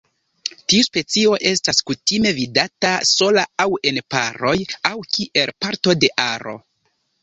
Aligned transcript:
Tiu 0.71 0.85
specio 0.87 1.35
estas 1.49 1.83
kutime 1.91 2.33
vidata 2.39 2.95
sola 3.11 3.47
aŭ 3.67 3.71
en 3.93 4.03
paroj 4.17 4.59
aŭ 4.95 4.99
kiel 5.15 5.57
parto 5.65 6.01
de 6.05 6.17
aro. 6.31 6.61